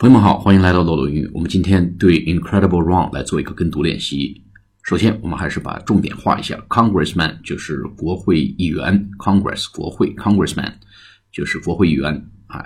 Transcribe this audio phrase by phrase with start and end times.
[0.00, 1.28] 朋友们好，欢迎来到漏斗英语。
[1.34, 4.44] 我们今天对 Incredible Wrong 来做一个跟读练习。
[4.84, 6.56] 首先，我们还是把重点画一下。
[6.68, 10.74] Congressman 就是国会议员，Congress 国会，Congressman
[11.32, 12.64] 就是国会议员啊。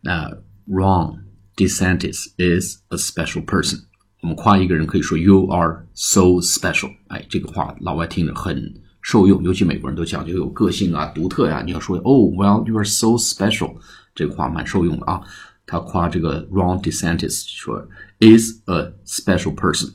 [0.00, 0.28] 那
[0.66, 1.18] Ron
[1.54, 3.82] DeSantis is a special person。
[4.22, 6.90] 我们夸一个人可以说 You are so special。
[7.06, 11.62] 哎，这个话老外听着很受用，尤其美国人都讲究有个性啊、独特呀。
[11.64, 13.76] 你要说 Oh well, you are so special，
[14.12, 15.20] 这个话蛮受用的啊。
[15.65, 17.87] 他夸这个 Ron DeSantis 说
[18.19, 19.93] is a special person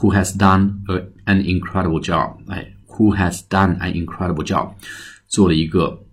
[0.00, 4.74] who has done a, an incredible job，哎，who has done an incredible job，
[5.28, 6.04] 做了一个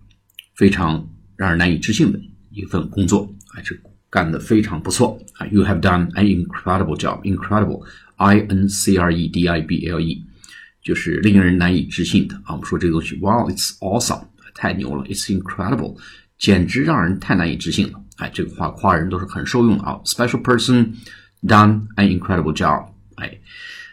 [0.55, 2.19] 非常让人难以置信的
[2.51, 3.75] 一份工作，哎，这
[4.09, 5.45] 干得非常不错啊！
[5.47, 10.23] You have done an incredible job，incredible，I N C R E D I B L E，
[10.81, 12.53] 就是令人难以置信的啊！
[12.53, 15.97] 我们说这个东西，Wow，it's awesome，太牛了，it's incredible，
[16.37, 17.98] 简直让人太难以置信了。
[18.20, 19.98] 哎，这个话夸人都是很受用的啊。
[20.04, 20.94] Special person
[21.42, 22.86] done an incredible job。
[23.16, 23.40] 哎，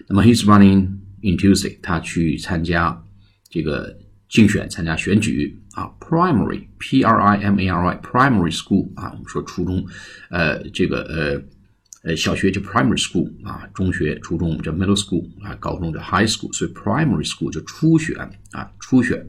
[0.07, 3.01] 那么 he's running in Tuesday，他去参加
[3.49, 3.97] 这个
[4.29, 5.89] 竞选，参加选举啊。
[6.01, 9.85] Primary P R I M A R Y primary school 啊，我们说初中，
[10.29, 18.17] 呃，这个呃呃小学就 primary school 啊，中学初中我们叫 middle school 啊，高中叫 high school，所以 primary school 就初选
[18.51, 19.25] 啊，初选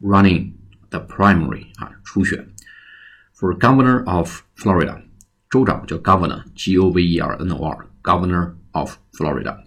[0.00, 0.52] running
[0.90, 2.46] the primary 啊，初选。
[3.37, 5.01] for governor of Florida，
[5.49, 9.63] 州长叫 governor，G O V E R N O R，governor of Florida。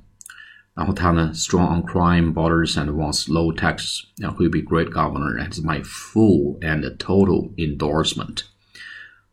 [0.75, 4.03] 然后他呢，strong on crime, borders, and wants low taxes.
[4.19, 8.43] And he'll be great governor and has my full and total endorsement.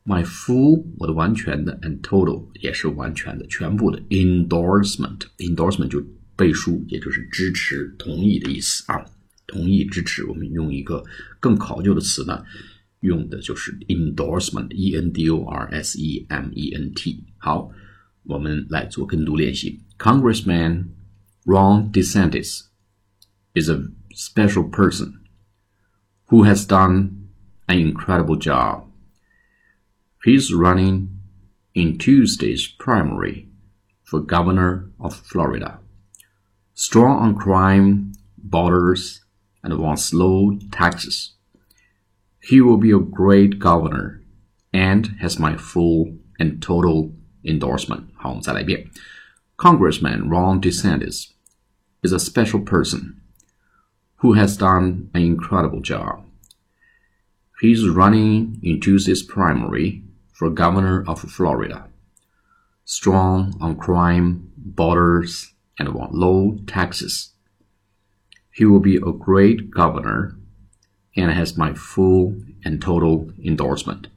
[0.05, 6.01] My full 我的完全的 and total 也是完全的全部的 endorsement endorsement 就
[6.35, 9.03] 背书，也就是支持、同意的意思啊，
[9.45, 10.25] 同意支持。
[10.25, 11.03] 我们用一个
[11.39, 12.43] 更考究的词呢。
[13.01, 17.23] 用的就是 endorsement，e n d o r s e m e n t。
[17.37, 17.69] 好，
[18.23, 19.81] 我们来做跟读练习。
[19.97, 20.87] Congressman
[21.45, 22.67] Ron DeSantis
[23.53, 23.83] is a
[24.15, 25.21] special person
[26.27, 27.27] who has done
[27.67, 28.85] an incredible job.
[30.23, 31.09] He's running
[31.73, 33.47] in Tuesday's primary
[34.03, 35.79] for governor of Florida.
[36.73, 39.21] Strong on crime, borders,
[39.61, 41.33] and wants low taxes.
[42.39, 44.21] He will be a great governor
[44.73, 47.11] and has my full and total
[47.43, 48.07] endorsement.
[48.15, 48.89] 好，我们再来一遍。
[49.55, 51.31] Congressman Ron DeSantis
[52.01, 53.15] is a special person
[54.17, 56.25] who has done an incredible job.
[57.61, 61.87] He's running in Tuesday's primary for governor of Florida.
[62.83, 67.29] Strong on crime, borders, and want low taxes.
[68.51, 70.35] He will be a great governor
[71.16, 74.08] and has my full and total endorsement.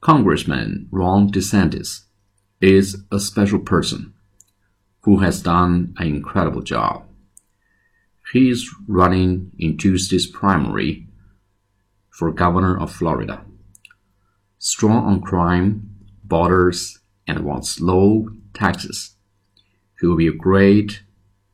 [0.00, 2.02] Congressman Ron DeSantis
[2.60, 4.14] is a special person
[5.02, 7.04] who has done an incredible job.
[8.32, 11.06] He is running in Tuesday's primary
[12.10, 13.44] for governor of Florida.
[14.58, 15.90] Strong on crime,
[16.24, 19.16] borders, and wants low taxes.
[20.00, 21.02] He will be a great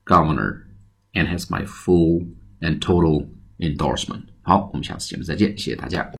[0.05, 0.67] governor
[1.15, 2.27] and has my full
[2.61, 4.23] and total endorsement。
[4.43, 6.11] 好，我们下次节目再见，谢谢大家。